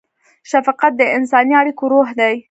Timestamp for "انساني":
1.17-1.53